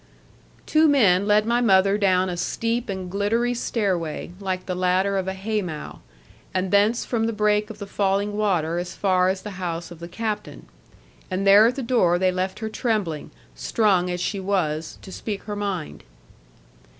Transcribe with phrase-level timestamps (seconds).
[0.65, 5.15] Two men led my mother down a steep and gliddery stair way, like the ladder
[5.15, 5.99] of a hay mow;
[6.55, 9.99] and thence from the break of the falling water as far as the house of
[9.99, 10.65] the captain.
[11.29, 15.43] And there at the door they left her trembling, strung as she was, to speak
[15.43, 16.03] her mind.